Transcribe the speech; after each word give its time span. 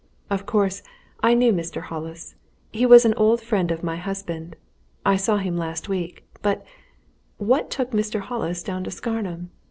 Of 0.31 0.47
course, 0.47 0.81
I 1.21 1.35
knew 1.35 1.53
Mr. 1.53 1.83
Hollis 1.83 2.33
he 2.71 2.87
was 2.87 3.05
an 3.05 3.13
old 3.17 3.39
friend 3.39 3.69
of 3.69 3.83
my 3.83 3.97
husband. 3.97 4.55
I 5.05 5.15
saw 5.15 5.37
him 5.37 5.57
last 5.57 5.89
week. 5.89 6.25
But 6.41 6.65
what 7.37 7.69
took 7.69 7.91
Mr. 7.91 8.19
Hollis 8.21 8.63
down 8.63 8.83
to 8.85 8.89
Scarnham? 8.89 9.51